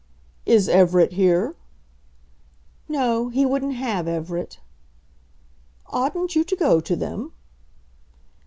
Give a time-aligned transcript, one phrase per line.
[0.47, 1.55] "Is Everett here?"
[2.89, 4.59] "No; he wouldn't have Everett."
[5.85, 7.33] "Oughtn't you to go to them?"